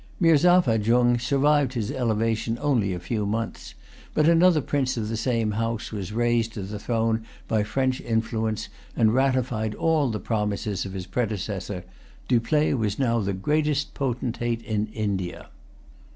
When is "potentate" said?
13.93-14.63